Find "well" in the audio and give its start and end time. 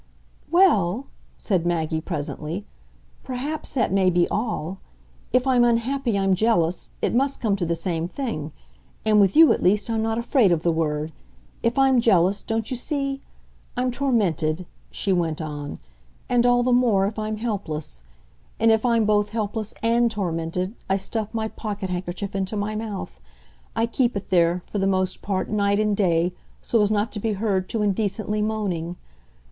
0.49-1.05